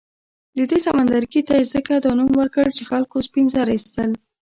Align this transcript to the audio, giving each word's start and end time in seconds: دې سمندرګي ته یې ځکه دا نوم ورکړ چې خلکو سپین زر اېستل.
دې 0.69 0.79
سمندرګي 0.85 1.41
ته 1.47 1.53
یې 1.59 1.65
ځکه 1.73 1.93
دا 2.05 2.11
نوم 2.17 2.31
ورکړ 2.37 2.65
چې 2.77 2.83
خلکو 2.91 3.25
سپین 3.27 3.45
زر 3.53 3.67
اېستل. 3.73 4.11